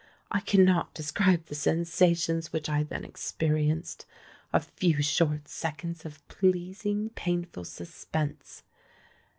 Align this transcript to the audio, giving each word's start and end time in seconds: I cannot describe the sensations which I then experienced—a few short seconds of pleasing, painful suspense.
I 0.31 0.39
cannot 0.39 0.95
describe 0.95 1.45
the 1.45 1.53
sensations 1.53 2.51
which 2.51 2.67
I 2.67 2.81
then 2.81 3.05
experienced—a 3.05 4.59
few 4.59 5.03
short 5.03 5.47
seconds 5.47 6.05
of 6.05 6.27
pleasing, 6.27 7.11
painful 7.11 7.65
suspense. 7.65 8.63